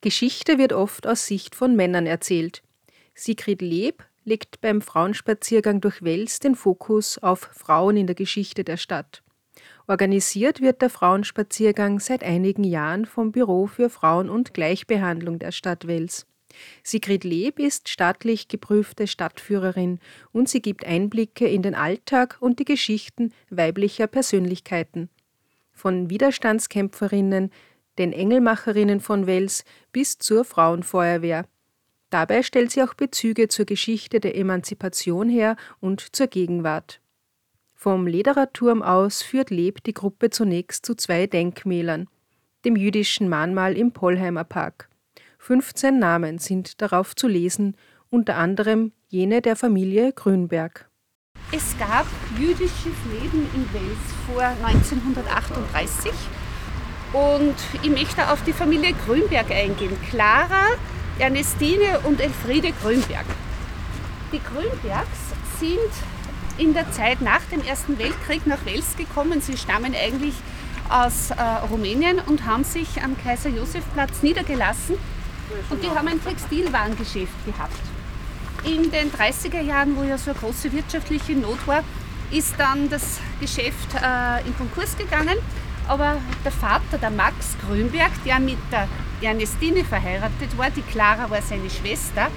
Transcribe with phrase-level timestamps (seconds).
[0.00, 2.62] Geschichte wird oft aus Sicht von Männern erzählt.
[3.14, 8.76] Sigrid Leb legt beim Frauenspaziergang durch Wels den Fokus auf Frauen in der Geschichte der
[8.76, 9.22] Stadt.
[9.88, 15.86] Organisiert wird der Frauenspaziergang seit einigen Jahren vom Büro für Frauen- und Gleichbehandlung der Stadt
[15.86, 16.26] Wels.
[16.82, 19.98] Sigrid Leb ist staatlich geprüfte Stadtführerin
[20.32, 25.08] und sie gibt Einblicke in den Alltag und die Geschichten weiblicher Persönlichkeiten.
[25.72, 27.50] Von Widerstandskämpferinnen,
[27.98, 31.44] den Engelmacherinnen von Wels bis zur Frauenfeuerwehr.
[32.10, 37.00] Dabei stellt sie auch Bezüge zur Geschichte der Emanzipation her und zur Gegenwart.
[37.74, 42.08] Vom Lederer Turm aus führt Leb die Gruppe zunächst zu zwei Denkmälern,
[42.64, 44.88] dem jüdischen Mahnmal im Pollheimer Park.
[45.38, 47.76] 15 Namen sind darauf zu lesen,
[48.10, 50.88] unter anderem jene der Familie Grünberg.
[51.52, 52.06] Es gab
[52.38, 56.12] jüdisches Leben in Wels vor 1938
[57.12, 59.96] und ich möchte auf die Familie Grünberg eingehen.
[60.10, 60.66] Clara,
[61.18, 63.26] Ernestine und Elfriede Grünberg.
[64.32, 65.18] Die Grünbergs
[65.58, 65.78] sind
[66.58, 69.40] in der Zeit nach dem Ersten Weltkrieg nach Wels gekommen.
[69.40, 70.34] Sie stammen eigentlich
[70.88, 74.96] aus äh, Rumänien und haben sich am Kaiser-Josef-Platz niedergelassen
[75.70, 77.76] und die haben ein Textilwarengeschäft gehabt.
[78.64, 81.84] In den 30er Jahren, wo ja so eine große wirtschaftliche Not war,
[82.30, 85.38] ist dann das Geschäft äh, in Konkurs gegangen.
[85.88, 88.86] Aber der Vater, der Max Grünberg, der mit der
[89.22, 92.28] Ernestine verheiratet war, die Clara war seine Schwester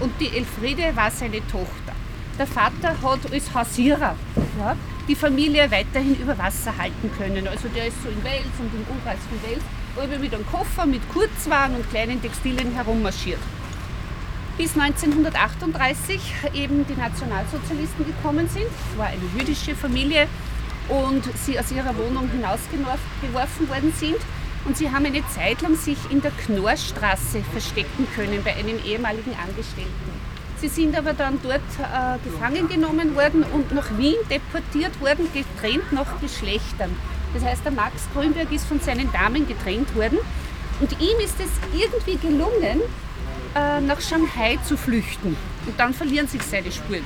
[0.00, 1.94] und die Elfriede war seine Tochter.
[2.38, 4.14] Der Vater hat als Hausierer
[4.60, 4.76] ja,
[5.08, 7.48] die Familie weiterhin über Wasser halten können.
[7.48, 9.64] Also der ist so in Wels und im Umkreis von Wels
[9.98, 13.40] alle mit einem Koffer mit Kurzwaren und kleinen Textilien herummarschiert.
[14.56, 16.20] Bis 1938
[16.52, 18.66] eben die Nationalsozialisten gekommen sind.
[18.96, 20.28] War eine jüdische Familie
[20.88, 24.18] und sie aus ihrer Wohnung hinausgeworfen worden sind.
[24.64, 29.34] Und sie haben eine Zeit lang sich in der Knorrstraße verstecken können bei einem ehemaligen
[29.34, 30.28] Angestellten.
[30.60, 35.92] Sie sind aber dann dort äh, gefangen genommen worden und nach Wien deportiert worden, getrennt
[35.92, 36.90] nach Geschlechtern.
[37.32, 40.18] Das heißt, der Max Grünberg ist von seinen Damen getrennt worden
[40.80, 42.80] und ihm ist es irgendwie gelungen,
[43.54, 45.36] äh, nach Shanghai zu flüchten.
[45.66, 47.04] Und dann verlieren sich seine Spuren.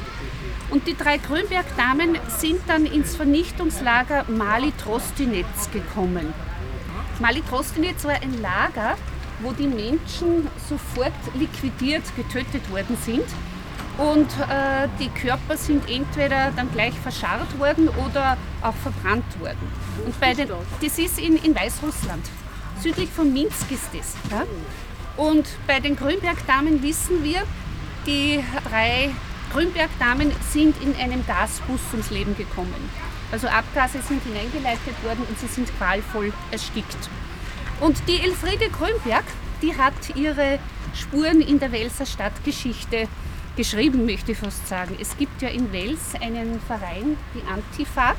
[0.73, 6.33] Und die drei Grünberg-Damen sind dann ins Vernichtungslager Mali Trostinetz gekommen.
[7.21, 8.97] Mali Trostinetz war ein Lager,
[9.41, 13.27] wo die Menschen sofort liquidiert, getötet worden sind
[13.99, 19.71] und äh, die Körper sind entweder dann gleich verscharrt worden oder auch verbrannt worden.
[20.07, 20.49] Und bei den,
[20.81, 22.25] das ist in, in Weißrussland.
[22.81, 24.15] Südlich von Minsk ist das.
[24.31, 24.45] Ja?
[25.23, 27.43] Und bei den Grünberg-Damen wissen wir,
[28.07, 29.11] die drei
[29.53, 32.91] Grünberg-Damen sind in einem Gasbus ums Leben gekommen.
[33.31, 37.11] Also Abgase sind hineingeleitet worden und sie sind qualvoll erstickt.
[37.81, 39.25] Und die Elfriede Grünberg,
[39.61, 40.59] die hat ihre
[40.95, 43.09] Spuren in der Welser Stadtgeschichte
[43.55, 44.97] geschrieben, möchte ich fast sagen.
[44.99, 48.15] Es gibt ja in Wels einen Verein, die Antifa,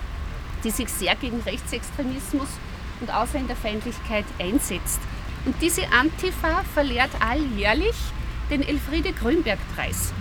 [0.63, 2.49] die sich sehr gegen Rechtsextremismus
[3.01, 4.99] und Ausländerfeindlichkeit einsetzt.
[5.45, 7.95] Und diese Antifa verlehrt alljährlich
[8.51, 10.13] den Elfriede Grünberg-Preis.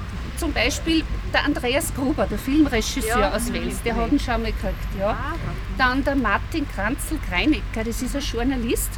[0.43, 4.51] Zum Beispiel der Andreas Gruber, der Filmregisseur ja, aus Wels, der hat ihn schon mal
[4.51, 4.75] gekriegt.
[4.99, 5.17] Ja.
[5.79, 8.91] Dann der Martin Kranzel-Kreinecker, das ist ein Journalist,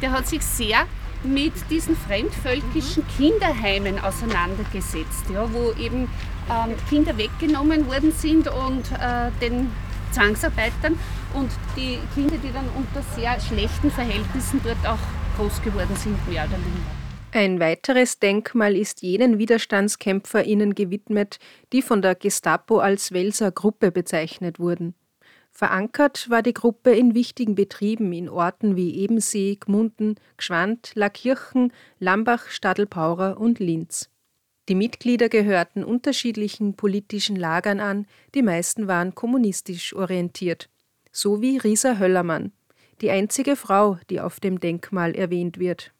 [0.00, 0.86] der hat sich sehr
[1.22, 6.08] mit diesen fremdvölkischen Kinderheimen auseinandergesetzt, ja, wo eben
[6.48, 9.70] ähm, Kinder weggenommen worden sind und äh, den
[10.12, 10.98] Zwangsarbeitern
[11.34, 16.44] und die Kinder, die dann unter sehr schlechten Verhältnissen dort auch groß geworden sind, mehr
[16.44, 17.05] oder weniger.
[17.36, 21.38] Ein weiteres Denkmal ist jenen WiderstandskämpferInnen gewidmet,
[21.70, 24.94] die von der Gestapo als Welser Gruppe bezeichnet wurden.
[25.50, 32.48] Verankert war die Gruppe in wichtigen Betrieben in Orten wie Ebensee, Gmunden, Gschwand, Lackirchen, Lambach,
[32.48, 34.08] Stadelpaurer und Linz.
[34.70, 40.70] Die Mitglieder gehörten unterschiedlichen politischen Lagern an, die meisten waren kommunistisch orientiert,
[41.12, 42.52] so wie Risa Höllermann,
[43.02, 45.92] die einzige Frau, die auf dem Denkmal erwähnt wird.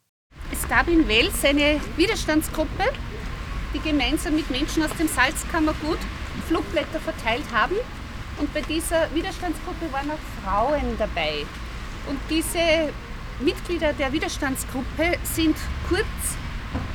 [0.51, 2.91] Es gab in Wels eine Widerstandsgruppe,
[3.73, 5.99] die gemeinsam mit Menschen aus dem Salzkammergut
[6.47, 7.75] Flugblätter verteilt haben
[8.39, 11.45] und bei dieser Widerstandsgruppe waren auch Frauen dabei.
[12.07, 12.93] Und diese
[13.39, 15.57] Mitglieder der Widerstandsgruppe sind
[15.89, 16.05] kurz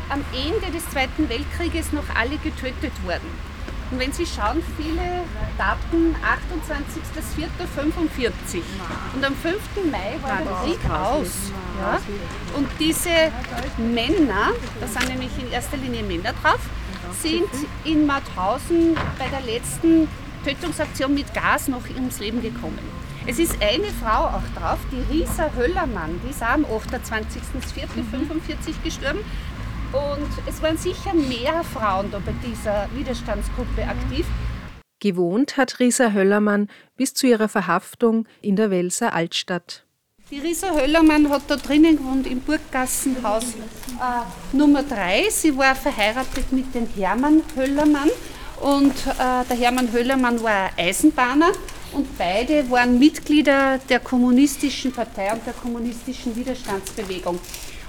[0.08, 3.51] am Ende des Zweiten Weltkrieges noch alle getötet worden.
[3.92, 5.02] Und wenn Sie schauen, viele
[5.58, 8.62] Daten 28.04.45
[9.14, 9.60] und am 5.
[9.90, 11.52] Mai war der Krieg aus.
[11.78, 12.00] Ja?
[12.56, 13.30] Und diese
[13.76, 16.60] Männer, da sind nämlich in erster Linie Männer drauf,
[17.20, 17.50] sind
[17.84, 20.08] in Mauthausen bei der letzten
[20.42, 22.78] Tötungsaktion mit Gas noch ums Leben gekommen.
[23.26, 28.82] Es ist eine Frau auch drauf, die Risa Höllermann, die ist auch am 28.04.45 mhm.
[28.82, 29.20] gestorben.
[29.92, 34.26] Und es waren sicher mehr Frauen da bei dieser Widerstandsgruppe aktiv.
[35.00, 39.84] Gewohnt hat Risa Höllermann bis zu ihrer Verhaftung in der Welser Altstadt.
[40.30, 45.28] Die Risa Höllermann hat da drinnen gewohnt im Burggassenhaus äh, Nummer 3.
[45.28, 48.08] Sie war verheiratet mit dem Hermann Höllermann
[48.60, 51.52] und äh, der Hermann Höllermann war Eisenbahner
[51.92, 57.38] und beide waren Mitglieder der kommunistischen Partei und der kommunistischen Widerstandsbewegung.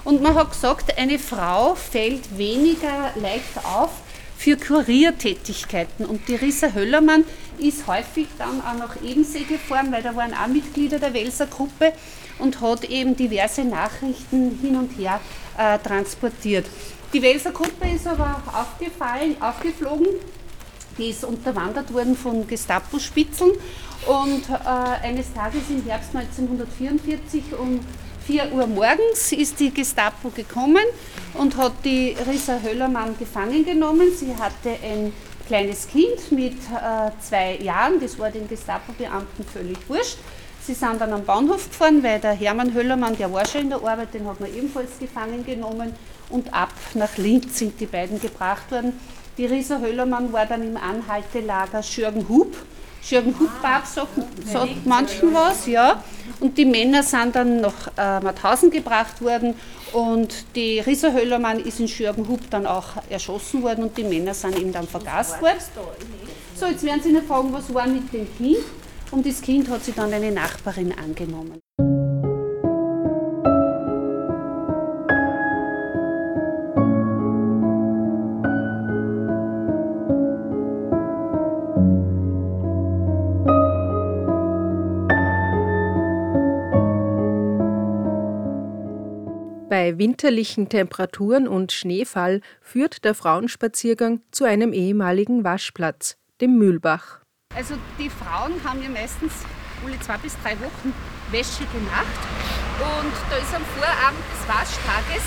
[0.03, 3.91] Und man hat gesagt, eine Frau fällt weniger leicht auf
[4.38, 6.05] für Kuriertätigkeiten.
[6.05, 7.23] Und die Risa Höllermann
[7.57, 11.94] ist häufig dann auch nach Ebensee gefahren, weil da waren auch Mitglieder der Welser Gruppe
[12.39, 15.21] und hat eben diverse Nachrichten hin und her
[15.57, 16.65] äh, transportiert.
[17.13, 20.07] Die Welser Gruppe ist aber aufgefallen, aufgeflogen.
[20.97, 23.51] Die ist unterwandert worden von Gestapo-Spitzeln
[24.06, 27.79] und äh, eines Tages im Herbst 1944 um
[28.25, 30.85] 4 Uhr morgens ist die Gestapo gekommen
[31.33, 34.11] und hat die Risa Höllermann gefangen genommen.
[34.15, 35.11] Sie hatte ein
[35.45, 40.17] kleines Kind mit äh, zwei Jahren, das war den Gestapo-Beamten völlig wurscht.
[40.65, 43.79] Sie sind dann am Bahnhof gefahren, weil der Hermann Höllermann, der war schon in der
[43.83, 45.93] Arbeit, den hat man ebenfalls gefangen genommen
[46.29, 48.97] und ab nach Linz sind die beiden gebracht worden.
[49.37, 52.55] Die Risa Höllermann war dann im Anhaltelager Schürgenhub.
[53.03, 54.09] Schürgenhub ah, sagt,
[54.45, 56.01] sagt manchen was, ja.
[56.39, 59.55] Und die Männer sind dann nach äh, Mauthausen gebracht worden
[59.91, 64.57] und die Risa Höllermann ist in Schürgenhub dann auch erschossen worden und die Männer sind
[64.57, 65.57] ihm dann vergast worden.
[66.55, 68.57] So, jetzt werden Sie noch fragen, was war mit dem Kind?
[69.11, 71.59] Und das Kind hat sich dann eine Nachbarin angenommen.
[89.83, 97.19] Bei winterlichen Temperaturen und Schneefall führt der Frauenspaziergang zu einem ehemaligen Waschplatz, dem Mühlbach.
[97.53, 99.33] Also die Frauen haben ja meistens
[99.85, 100.94] alle zwei bis drei Wochen
[101.31, 102.21] Wäsche gemacht
[102.80, 105.24] und da ist am Vorabend des Waschtages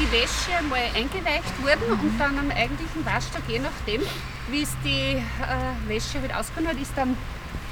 [0.00, 2.00] die Wäsche einmal eingeweicht worden mhm.
[2.00, 4.02] und dann am eigentlichen Waschtag, je nachdem,
[4.50, 7.16] wie es die äh, Wäsche halt ausgegangen hat, ist dann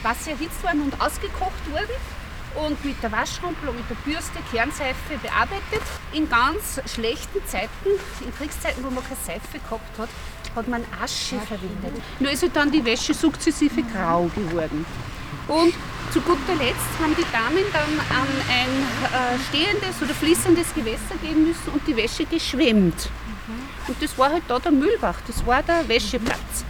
[0.05, 2.22] Wasser erhitzt worden und ausgekocht worden
[2.55, 5.83] und mit der Waschrumpel und mit der Bürste, Kernseife bearbeitet.
[6.13, 7.91] In ganz schlechten Zeiten,
[8.25, 10.09] in Kriegszeiten, wo man keine Seife gehabt hat,
[10.55, 12.03] hat man Asche verwendet.
[12.21, 14.85] Nur ist halt dann die Wäsche sukzessive grau geworden.
[15.49, 15.75] Und
[16.13, 18.69] zu guter Letzt haben die Damen dann an ein
[19.13, 23.09] äh, stehendes oder fließendes Gewässer gehen müssen und die Wäsche geschwemmt.
[23.89, 26.65] Und das war halt da der Mühlbach, das war der Wäscheplatz.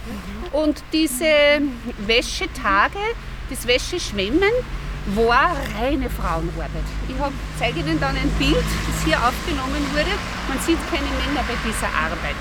[0.51, 1.61] Und diese
[2.07, 2.99] Wäschetage,
[3.49, 4.51] das Wäscheschwemmen,
[5.07, 6.69] war reine Frauenarbeit.
[7.09, 7.15] Ich
[7.59, 10.11] zeige Ihnen dann ein Bild, das hier aufgenommen wurde.
[10.47, 12.35] Man sieht keine Männer bei dieser Arbeit.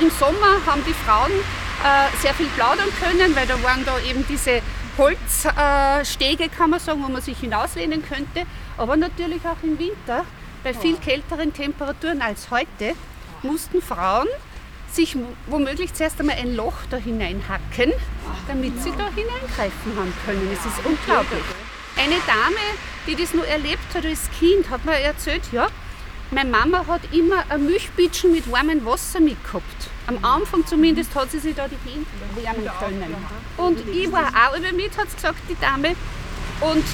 [0.00, 4.24] Im Sommer haben die Frauen äh, sehr viel plaudern können, weil da waren da eben
[4.28, 4.60] diese
[4.98, 8.42] Holzstege, äh, kann man sagen, wo man sich hinauslehnen könnte.
[8.76, 10.24] Aber natürlich auch im Winter,
[10.64, 12.94] bei viel kälteren Temperaturen als heute,
[13.42, 14.26] mussten Frauen
[14.90, 15.16] sich
[15.46, 17.92] womöglich zuerst einmal ein Loch da hineinhacken,
[18.48, 20.48] damit sie da hineingreifen haben können.
[20.52, 21.44] Es ist unglaublich.
[21.96, 22.60] Eine Dame,
[23.06, 25.68] die das nur erlebt hat als Kind, hat mir erzählt, ja,
[26.30, 29.90] meine Mama hat immer ein Milchbitschen mit warmem Wasser mitgehabt.
[30.06, 33.16] Am Anfang zumindest hat sie sich da die Hände wärmen können.
[33.56, 35.94] Und ich war auch über mit, hat gesagt, die Dame.
[36.60, 36.84] Und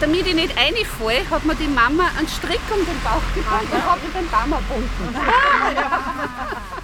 [0.00, 3.84] damit ich nicht reinfalle, hat mir die Mama einen Strick um den Bauch gebunden und
[3.84, 5.16] hat mir den Baum erbunden.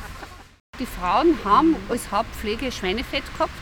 [0.81, 3.53] Die Frauen haben als Hauptpflege Schweinefett gehabt,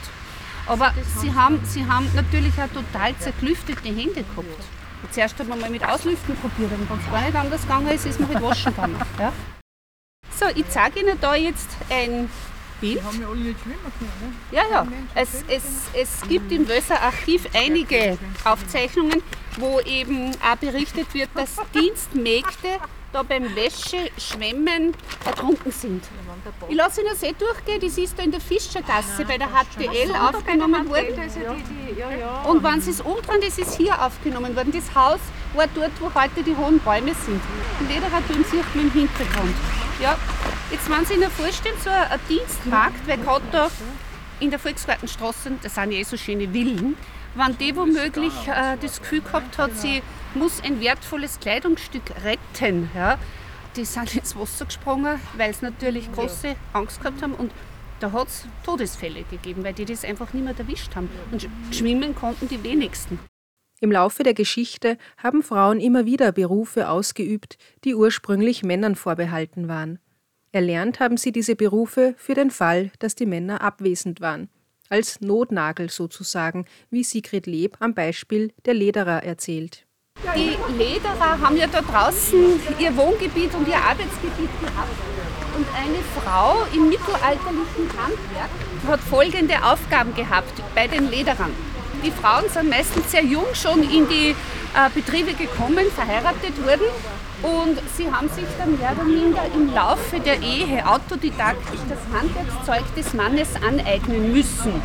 [0.66, 4.64] aber sie haben, sie haben natürlich auch total zerklüftete Hände gehabt.
[5.11, 8.07] Zuerst hat man mal mit Auslüften probiert, und wenn es gar nicht anders gegangen ist,
[8.07, 8.97] ist man mit Waschen gegangen.
[9.19, 9.33] Ja?
[10.38, 12.31] So, ich zeige Ihnen da jetzt ein
[12.81, 12.99] Bild.
[12.99, 14.57] Die haben ja alle nicht schwimmen können, ne?
[14.57, 14.87] Ja, ja.
[15.14, 19.23] Es, es, es gibt im Wösser Archiv einige Aufzeichnungen,
[19.59, 22.78] wo eben auch berichtet wird, dass Dienstmägde
[23.12, 26.04] da beim Wäscheschwemmen ertrunken sind.
[26.69, 30.12] Ich lasse Ihnen das eh durchgehen, das ist da in der Fischergasse bei der HTL
[30.16, 31.21] aufgenommen worden.
[32.49, 34.73] Und wenn Sie es umdrehen, das ist hier aufgenommen worden.
[34.73, 35.21] Das Haus
[35.54, 37.40] war dort, wo heute die hohen Bäume sind.
[38.50, 39.54] Sieht man im Hintergrund.
[40.00, 40.16] Ja,
[40.71, 43.71] jetzt wenn Sie Ihnen vorstellen, so ein Dienstmarkt, weil gerade da
[44.40, 46.97] in der Volksgartenstraße, das sind ja eh so schöne Villen,
[47.35, 50.02] wenn die womöglich äh, das Gefühl gehabt hat, sie
[50.34, 53.18] muss ein wertvolles Kleidungsstück retten, ja,
[53.76, 57.52] die sind ins Wasser gesprungen, weil sie natürlich große Angst gehabt haben und
[58.00, 61.08] da hat es Todesfälle gegeben, weil die das einfach nicht mehr erwischt haben.
[61.30, 63.18] Und schwimmen konnten die wenigsten.
[63.80, 69.98] Im Laufe der Geschichte haben Frauen immer wieder Berufe ausgeübt, die ursprünglich Männern vorbehalten waren.
[70.50, 74.48] Erlernt haben sie diese Berufe für den Fall, dass die Männer abwesend waren.
[74.88, 79.86] Als Notnagel sozusagen, wie Sigrid Leb am Beispiel der Lederer erzählt.
[80.37, 84.97] Die Lederer haben ja da draußen ihr Wohngebiet und ihr Arbeitsgebiet gehabt.
[85.57, 88.50] Und eine Frau im mittelalterlichen Handwerk
[88.88, 91.52] hat folgende Aufgaben gehabt bei den Lederern.
[92.05, 96.87] Die Frauen sind meistens sehr jung schon in die äh, Betriebe gekommen, verheiratet wurden
[97.43, 102.95] und sie haben sich dann mehr oder minder im Laufe der Ehe autodidaktisch das Handwerkszeug
[102.95, 104.81] des Mannes aneignen müssen.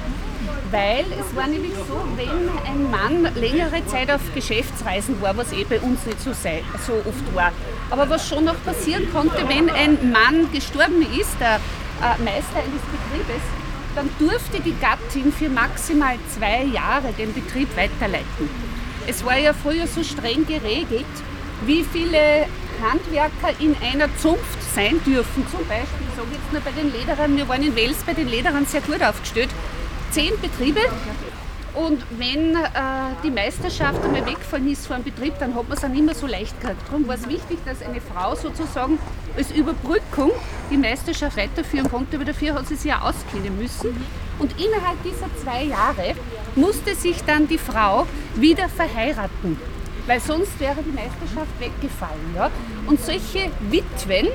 [0.72, 5.64] Weil es war nämlich so, wenn ein Mann längere Zeit auf Geschäftsreisen war, was eh
[5.64, 7.52] bei uns nicht so, sei, so oft war,
[7.90, 12.82] aber was schon noch passieren konnte, wenn ein Mann gestorben ist, der äh, Meister eines
[12.92, 13.42] Betriebes,
[13.96, 18.50] dann durfte die Gattin für maximal zwei Jahre den Betrieb weiterleiten.
[19.08, 21.06] Es war ja früher so streng geregelt,
[21.66, 22.46] wie viele
[22.82, 25.46] Handwerker in einer Zunft sein dürfen.
[25.50, 28.66] Zum Beispiel, sage jetzt nur bei den Lederern, wir waren in Wels bei den Lederern
[28.66, 29.50] sehr gut aufgestellt.
[30.12, 30.82] Zehn Betriebe
[31.78, 32.66] und wenn äh,
[33.24, 36.16] die Meisterschaft einmal wegfallen ist vor einem Betrieb, dann hat man es auch nicht mehr
[36.16, 36.82] so leicht gehabt.
[36.88, 38.98] Darum war es wichtig, dass eine Frau sozusagen
[39.38, 40.32] als Überbrückung
[40.72, 43.96] die Meisterschaft weiterführen konnte, aber dafür hat sie sich ja auskennen müssen.
[44.40, 46.16] Und innerhalb dieser zwei Jahre
[46.56, 49.60] musste sich dann die Frau wieder verheiraten,
[50.08, 52.36] weil sonst wäre die Meisterschaft weggefallen.
[52.36, 52.50] Ja?
[52.88, 54.30] Und solche Witwen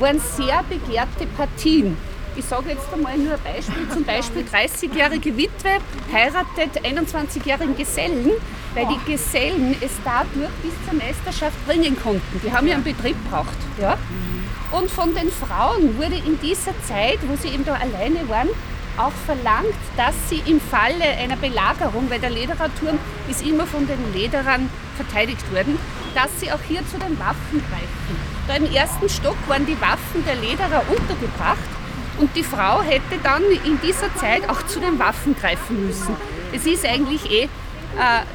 [0.00, 1.96] waren sehr begehrte Partien.
[2.38, 5.78] Ich sage jetzt einmal nur ein Beispiel, zum Beispiel 30-jährige Witwe
[6.12, 8.30] heiratet 21-jährigen Gesellen,
[8.74, 12.40] weil die Gesellen es dadurch bis zur Meisterschaft bringen konnten.
[12.44, 13.56] Die haben ja einen Betrieb gebraucht.
[13.80, 13.98] Ja?
[14.70, 18.50] Und von den Frauen wurde in dieser Zeit, wo sie eben da alleine waren,
[18.98, 24.12] auch verlangt, dass sie im Falle einer Belagerung, weil der Ledererturm ist immer von den
[24.14, 25.76] Lederern verteidigt worden,
[26.14, 28.16] dass sie auch hier zu den Waffen greifen.
[28.46, 31.77] Da im ersten Stock waren die Waffen der Lederer untergebracht
[32.18, 36.16] und die Frau hätte dann in dieser Zeit auch zu den Waffen greifen müssen.
[36.52, 37.48] Es ist eigentlich eh äh,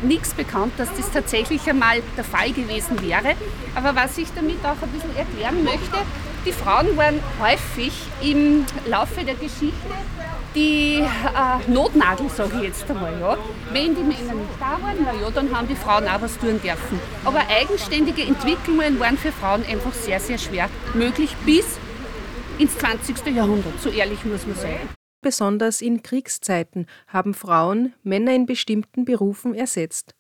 [0.02, 3.36] nichts bekannt, dass das tatsächlich einmal der Fall gewesen wäre.
[3.76, 5.98] Aber was ich damit auch ein bisschen erklären möchte,
[6.46, 9.74] die Frauen waren häufig im Laufe der Geschichte
[10.56, 13.14] die äh, Notnagel, sage ich jetzt einmal.
[13.20, 13.38] Ja.
[13.72, 16.62] Wenn die Männer nicht da waren, na ja, dann haben die Frauen auch was tun
[16.62, 17.00] dürfen.
[17.26, 21.80] Aber eigenständige Entwicklungen waren für Frauen einfach sehr, sehr schwer möglich bis
[22.60, 23.28] ins 20.
[23.36, 24.90] Jahrhundert, so ehrlich muss man sagen.
[25.22, 30.14] Besonders in Kriegszeiten haben Frauen Männer in bestimmten Berufen ersetzt.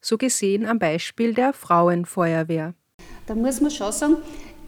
[0.00, 2.74] So gesehen am Beispiel der Frauenfeuerwehr.
[3.26, 4.16] Da muss man schon sagen,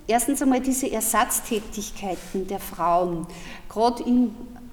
[0.06, 3.26] erstens einmal diese Ersatztätigkeiten der Frauen,
[3.68, 4.30] gerade im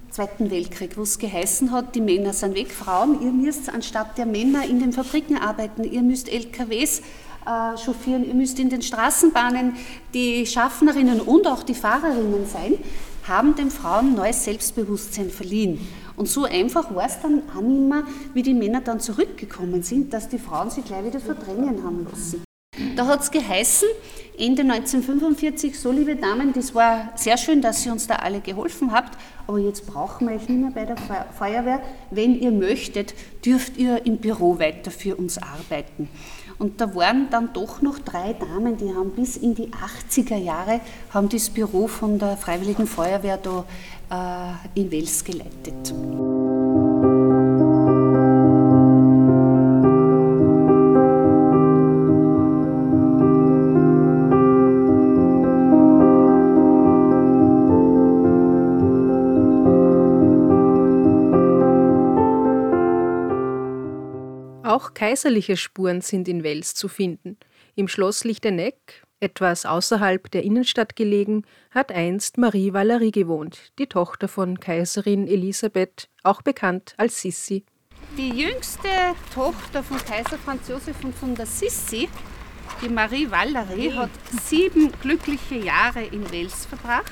[0.09, 4.25] Zweiten Weltkrieg, wo es geheißen hat, die Männer sind weg, Frauen, ihr müsst anstatt der
[4.25, 7.01] Männer in den Fabriken arbeiten, ihr müsst LKWs
[7.47, 9.75] äh, chauffieren, ihr müsst in den Straßenbahnen
[10.13, 12.73] die Schaffnerinnen und auch die Fahrerinnen sein,
[13.27, 15.79] haben den Frauen neues Selbstbewusstsein verliehen.
[16.17, 20.13] Und so einfach war es dann auch nicht mehr, wie die Männer dann zurückgekommen sind,
[20.13, 22.43] dass die Frauen sich gleich wieder verdrängen haben lassen.
[22.95, 23.87] Da hat es geheißen,
[24.37, 28.91] Ende 1945, so liebe Damen, das war sehr schön, dass ihr uns da alle geholfen
[28.91, 30.97] habt, aber jetzt brauchen wir euch nicht mehr bei der
[31.37, 31.81] Feuerwehr.
[32.11, 36.09] Wenn ihr möchtet, dürft ihr im Büro weiter für uns arbeiten.
[36.59, 40.81] Und da waren dann doch noch drei Damen, die haben bis in die 80er Jahre
[41.11, 43.63] haben das Büro von der Freiwilligen Feuerwehr da
[44.75, 45.93] äh, in Wels geleitet.
[64.97, 67.37] Kaiserliche Spuren sind in Wels zu finden.
[67.75, 74.27] Im Schloss Lichteneck, etwas außerhalb der Innenstadt gelegen, hat einst Marie Valerie gewohnt, die Tochter
[74.27, 77.63] von Kaiserin Elisabeth, auch bekannt als Sissi.
[78.17, 78.89] Die jüngste
[79.35, 82.09] Tochter von Kaiser Franz Josef und von der Sissi,
[82.81, 84.09] die Marie Valerie, hat
[84.47, 87.11] sieben glückliche Jahre in Wels verbracht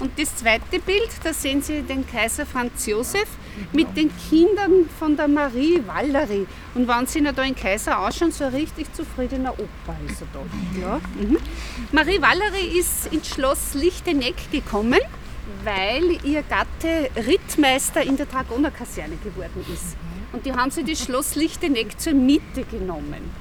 [0.00, 3.26] und das zweite Bild, da sehen Sie den Kaiser Franz Josef
[3.72, 6.46] mit den Kindern von der Marie Valerie.
[6.74, 10.28] Und wenn Sie ihn da in Kaiser ausschauen, so ein richtig zufriedener Opa ist er
[10.32, 10.40] da.
[10.80, 11.00] Ja.
[11.20, 11.38] Mhm.
[11.90, 15.00] Marie Valerie ist ins Schloss Lichteneck gekommen,
[15.64, 19.96] weil ihr Gatte Rittmeister in der Dragonerkaserne geworden ist.
[20.32, 23.32] Und die haben sie das Schloss Lichteneck zur Miete genommen.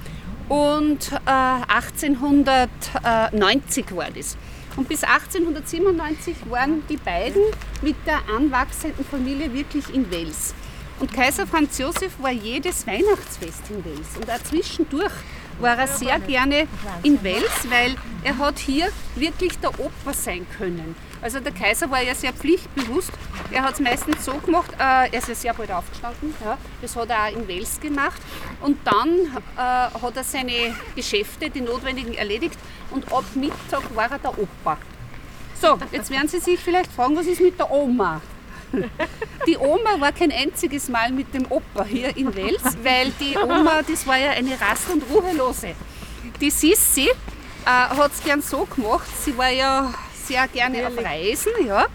[0.49, 4.37] Und äh, 1890 war das.
[4.77, 7.41] Und bis 1897 waren die beiden
[7.81, 10.53] mit der anwachsenden Familie wirklich in Wels.
[10.99, 14.15] Und Kaiser Franz Josef war jedes Weihnachtsfest in Wels.
[14.15, 15.11] Und auch zwischendurch
[15.59, 16.67] war er sehr gerne
[17.03, 20.95] in Wels, weil er hat hier wirklich der Opa sein können.
[21.21, 23.11] Also der Kaiser war ja sehr pflichtbewusst.
[23.51, 26.95] Er hat es meistens so gemacht, äh, er ist ja sehr bald aufgestanden, ja, das
[26.95, 28.21] hat er auch in Wels gemacht.
[28.61, 29.09] Und dann
[29.55, 32.59] äh, hat er seine Geschäfte, die notwendigen, erledigt
[32.91, 34.77] und ab Mittag war er der Opa.
[35.59, 38.21] So, jetzt werden Sie sich vielleicht fragen, was ist mit der Oma?
[39.47, 43.81] Die Oma war kein einziges Mal mit dem Opa hier in Wels, weil die Oma,
[43.81, 45.73] das war ja eine Rast- und Ruhelose.
[46.41, 47.09] Die Sissi
[47.65, 49.93] äh, hat es gern so gemacht, sie war ja
[50.25, 50.99] sehr gerne Ehrlich?
[50.99, 51.85] auf Reisen, ja,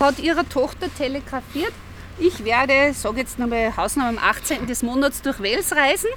[0.00, 1.72] hat ihrer Tochter telegrafiert,
[2.18, 4.66] ich werde, sage jetzt nochmal Hausnummer am 18.
[4.66, 6.08] des Monats durch Wels reisen.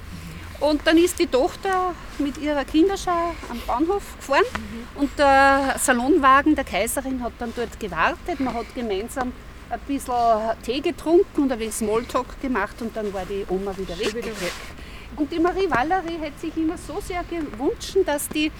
[0.58, 5.00] Und dann ist die Tochter mit ihrer Kinderschau am Bahnhof gefahren mhm.
[5.00, 8.40] und der Salonwagen der Kaiserin hat dann dort gewartet.
[8.40, 9.32] Man hat gemeinsam
[9.70, 10.14] ein bisschen
[10.62, 14.14] Tee getrunken und ein wenig Smalltalk gemacht und dann war die Oma wieder weg.
[14.14, 14.52] Wieder weg.
[15.16, 18.50] Und die Marie Valerie hätte sich immer so sehr gewünscht, dass die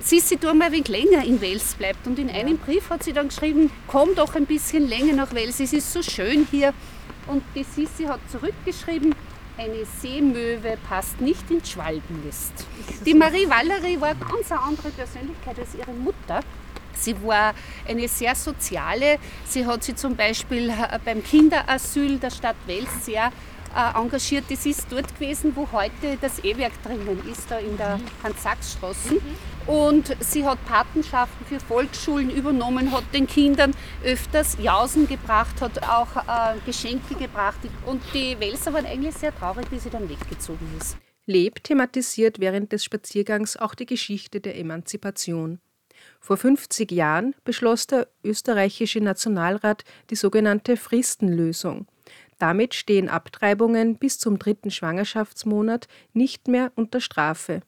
[0.00, 2.06] Sissi du mal ein wenig länger in Wels bleibt.
[2.06, 5.60] Und in einem Brief hat sie dann geschrieben, komm doch ein bisschen länger nach Wels,
[5.60, 6.72] es ist so schön hier.
[7.26, 9.14] Und die Sissi hat zurückgeschrieben,
[9.58, 12.52] eine Seemöwe passt nicht ins Schwalbennest.
[13.04, 16.40] Die Marie Valerie war eine ganz andere Persönlichkeit als ihre Mutter.
[16.98, 17.54] Sie war
[17.86, 19.18] eine sehr soziale.
[19.44, 23.32] Sie hat sich zum Beispiel äh, beim Kinderasyl der Stadt Wels sehr
[23.74, 24.44] äh, engagiert.
[24.48, 29.14] Das ist dort gewesen, wo heute das E-Werk drinnen ist, da in der Hans-Sachs-Straße.
[29.14, 29.68] Mhm.
[29.68, 36.16] Und sie hat Patenschaften für Volksschulen übernommen, hat den Kindern öfters Jausen gebracht, hat auch
[36.16, 37.58] äh, Geschenke gebracht.
[37.84, 40.96] Und die Welser waren eigentlich sehr traurig, wie sie dann weggezogen ist.
[41.26, 45.60] Leb thematisiert während des Spaziergangs auch die Geschichte der Emanzipation.
[46.20, 51.86] Vor 50 Jahren beschloss der österreichische Nationalrat die sogenannte Fristenlösung.
[52.38, 57.62] Damit stehen Abtreibungen bis zum dritten Schwangerschaftsmonat nicht mehr unter Strafe.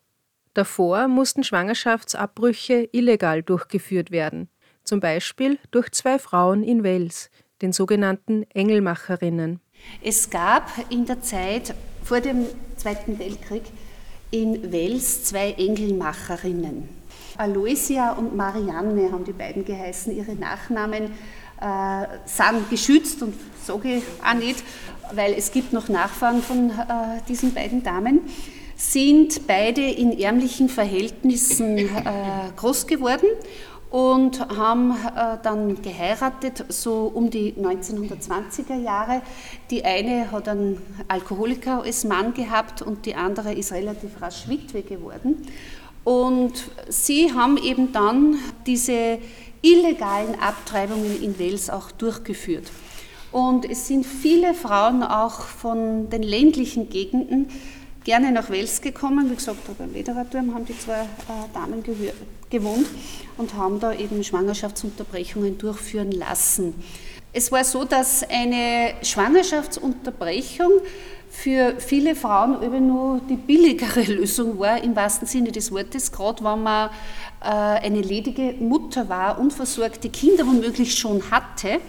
[0.55, 4.49] Davor mussten Schwangerschaftsabbrüche illegal durchgeführt werden,
[4.85, 7.31] zum Beispiel durch zwei Frauen in Wels,
[7.63, 9.61] den sogenannten Engelmacherinnen.
[10.03, 12.47] Es gab in der Zeit vor dem
[12.77, 13.63] Zweiten Weltkrieg
[14.31, 17.00] in Wels zwei Engelmacherinnen.
[17.37, 20.15] Aloysia und Marianne haben die beiden geheißen.
[20.15, 21.13] Ihre Nachnamen
[21.61, 24.63] äh, sind geschützt und sage ich auch nicht,
[25.13, 28.21] weil es gibt noch Nachfahren von äh, diesen beiden Damen
[28.77, 31.89] sind beide in ärmlichen Verhältnissen äh,
[32.57, 33.29] groß geworden
[33.91, 39.21] und haben äh, dann geheiratet, so um die 1920er Jahre.
[39.71, 44.83] Die eine hat einen Alkoholiker als Mann gehabt und die andere ist relativ rasch Witwe
[44.83, 45.47] geworden.
[46.11, 46.55] Und
[46.89, 49.21] sie haben eben dann diese
[49.63, 52.65] illegalen Abtreibungen in Wels auch durchgeführt.
[53.31, 57.47] Und es sind viele Frauen auch von den ländlichen Gegenden
[58.03, 59.31] gerne nach Wels gekommen.
[59.31, 61.07] Wie gesagt, beim Ledererturm haben die zwei äh,
[61.55, 61.85] Damen
[62.51, 62.89] gewohnt
[63.39, 66.75] und haben da eben Schwangerschaftsunterbrechungen durchführen lassen.
[67.33, 70.73] Es war so, dass eine Schwangerschaftsunterbrechung
[71.31, 76.45] für viele Frauen eben nur die billigere Lösung war, im wahrsten Sinne des Wortes, gerade
[76.45, 76.91] wenn man
[77.41, 81.81] äh, eine ledige Mutter war, unversorgte Kinder womöglich schon hatte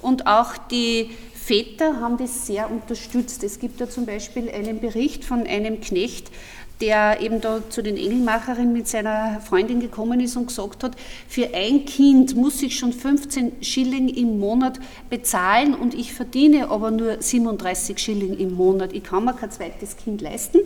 [0.00, 3.44] und auch die Väter haben das sehr unterstützt.
[3.44, 6.32] Es gibt ja zum Beispiel einen Bericht von einem Knecht,
[6.80, 10.92] der eben da zu den Engelmacherinnen mit seiner Freundin gekommen ist und gesagt hat,
[11.26, 16.90] für ein Kind muss ich schon 15 Schilling im Monat bezahlen und ich verdiene aber
[16.90, 18.92] nur 37 Schilling im Monat.
[18.92, 20.58] Ich kann mir kein zweites Kind leisten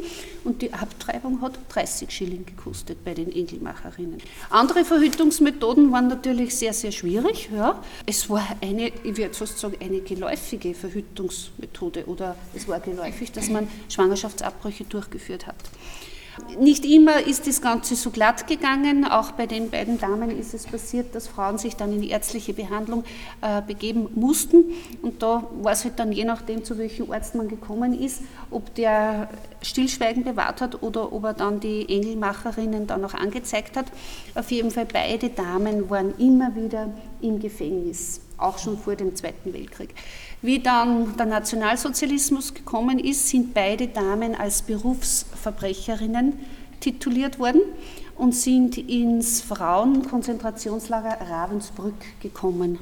[0.43, 4.19] und die Abtreibung hat 30 Schilling gekostet bei den Engelmacherinnen.
[4.51, 7.51] Andere Verhütungsmethoden waren natürlich sehr, sehr schwierig.
[7.55, 7.81] Ja.
[8.07, 13.49] Es war eine, ich würde fast sagen, eine geläufige Verhütungsmethode oder es war geläufig, dass
[13.49, 15.57] man Schwangerschaftsabbrüche durchgeführt hat.
[16.59, 19.05] Nicht immer ist das Ganze so glatt gegangen.
[19.05, 22.53] Auch bei den beiden Damen ist es passiert, dass Frauen sich dann in die ärztliche
[22.53, 23.05] Behandlung
[23.41, 24.65] äh, begeben mussten.
[25.03, 28.75] Und da war es halt dann je nachdem, zu welchem Arzt man gekommen ist, ob
[28.75, 29.29] der
[29.63, 33.87] Stillschweigen bewahrt hat oder ob er dann die Engelmacherinnen dann noch angezeigt hat.
[34.35, 39.53] Auf jeden Fall beide Damen waren immer wieder im Gefängnis, auch schon vor dem Zweiten
[39.53, 39.95] Weltkrieg.
[40.43, 46.39] Wie dann der Nationalsozialismus gekommen ist, sind beide Damen als Berufsverbrecherinnen
[46.81, 47.61] tituliert worden
[48.17, 52.79] und sind ins Frauenkonzentrationslager Ravensbrück gekommen.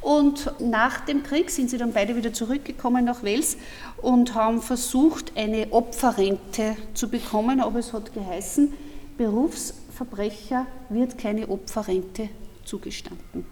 [0.00, 3.58] Und nach dem Krieg sind sie dann beide wieder zurückgekommen nach Wels
[3.98, 8.72] und haben versucht, eine Opferrente zu bekommen, aber es hat geheißen,
[9.18, 12.30] Berufsverbrecher wird keine Opferrente
[12.64, 13.44] zugestanden.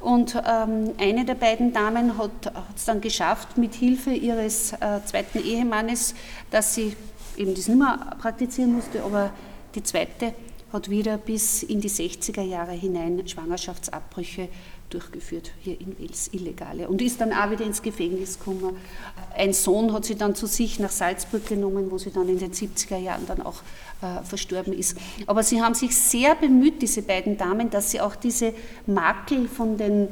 [0.00, 5.42] Und ähm, eine der beiden Damen hat es dann geschafft, mit Hilfe ihres äh, zweiten
[5.42, 6.14] Ehemannes,
[6.50, 6.94] dass sie
[7.36, 9.30] eben das nicht mehr praktizieren musste, aber
[9.74, 10.34] die zweite
[10.74, 14.48] hat wieder bis in die 60er Jahre hinein Schwangerschaftsabbrüche
[14.90, 16.88] durchgeführt, hier in Wels, illegale.
[16.88, 18.76] Und ist dann auch wieder ins Gefängnis gekommen.
[19.36, 22.52] Ein Sohn hat sie dann zu sich nach Salzburg genommen, wo sie dann in den
[22.52, 23.62] 70er Jahren dann auch
[24.02, 24.98] äh, verstorben ist.
[25.26, 28.52] Aber sie haben sich sehr bemüht, diese beiden Damen, dass sie auch diese
[28.86, 30.08] Makel von den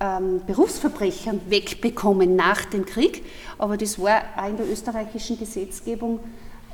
[0.00, 3.24] ähm, Berufsverbrechern wegbekommen nach dem Krieg.
[3.58, 6.20] Aber das war auch in der österreichischen Gesetzgebung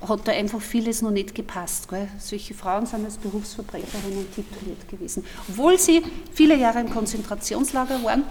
[0.06, 1.88] hat da einfach vieles noch nicht gepasst.
[1.88, 2.08] Gell?
[2.18, 8.24] Solche Frauen sind als Berufsverbrecherinnen tituliert gewesen, obwohl sie viele Jahre im Konzentrationslager waren.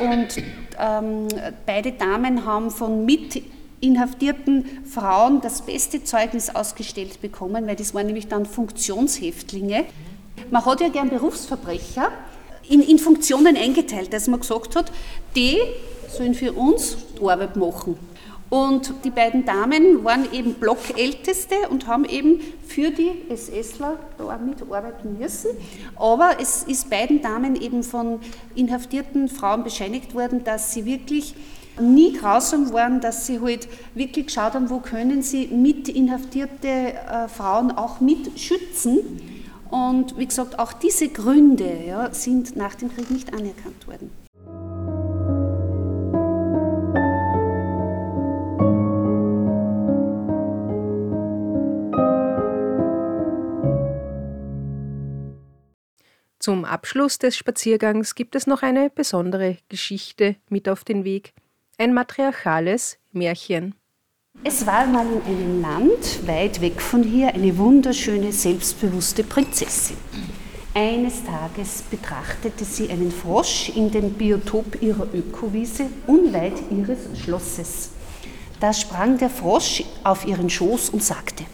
[0.00, 0.36] Und
[0.78, 1.28] ähm,
[1.66, 3.42] beide Damen haben von mit
[3.80, 9.84] inhaftierten Frauen das beste Zeugnis ausgestellt bekommen, weil das waren nämlich dann Funktionshäftlinge.
[10.50, 12.10] Man hat ja gern Berufsverbrecher
[12.68, 14.90] in, in Funktionen eingeteilt, dass man gesagt hat,
[15.36, 15.58] die
[16.08, 17.98] sollen für uns Arbeit machen.
[18.50, 25.18] Und die beiden Damen waren eben Blockälteste und haben eben für die SSler da mitarbeiten
[25.18, 25.50] müssen.
[25.96, 28.20] Aber es ist beiden Damen eben von
[28.54, 31.34] inhaftierten Frauen bescheinigt worden, dass sie wirklich
[31.80, 37.28] nie grausam waren, dass sie halt wirklich geschaut haben, wo können sie mit inhaftierte äh,
[37.28, 39.00] Frauen auch mit schützen.
[39.70, 44.23] Und wie gesagt, auch diese Gründe ja, sind nach dem Krieg nicht anerkannt worden.
[56.44, 61.32] Zum Abschluss des Spaziergangs gibt es noch eine besondere Geschichte mit auf den Weg.
[61.78, 63.74] Ein matriarchales Märchen.
[64.44, 69.96] Es war mal in einem Land weit weg von hier eine wunderschöne, selbstbewusste Prinzessin.
[70.74, 77.92] Eines Tages betrachtete sie einen Frosch in dem Biotop ihrer Ökowiese unweit ihres Schlosses.
[78.60, 81.44] Da sprang der Frosch auf ihren Schoß und sagte,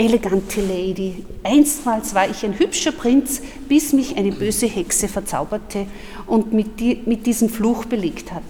[0.00, 5.86] Elegante Lady, einstmals war ich ein hübscher Prinz, bis mich eine böse Hexe verzauberte
[6.26, 8.42] und mit, die, mit diesem Fluch belegt hat.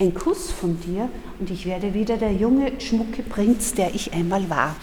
[0.00, 4.50] Ein Kuss von dir und ich werde wieder der junge, schmucke Prinz, der ich einmal
[4.50, 4.74] war.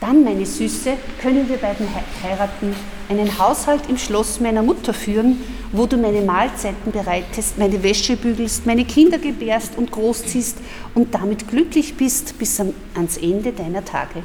[0.00, 1.86] Dann, meine Süße, können wir beiden
[2.24, 2.74] heiraten,
[3.08, 5.38] einen Haushalt im Schloss meiner Mutter führen,
[5.70, 10.58] wo du meine Mahlzeiten bereitest, meine Wäsche bügelst, meine Kinder gebärst und großziehst
[10.96, 12.60] und damit glücklich bist bis
[12.96, 14.24] ans Ende deiner Tage.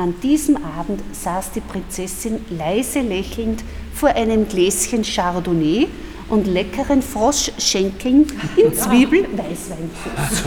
[0.00, 5.88] An diesem Abend saß die Prinzessin leise lächelnd vor einem Gläschen Chardonnay
[6.30, 10.44] und leckeren Froschschenkeln in Zwiebel-Weißweinsoße.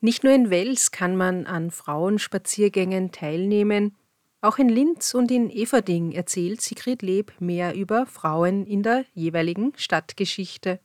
[0.00, 3.94] Nicht nur in Wels kann man an Frauenspaziergängen teilnehmen,
[4.40, 9.74] auch in Linz und in Everding erzählt Sigrid Leb mehr über Frauen in der jeweiligen
[9.76, 10.80] Stadtgeschichte.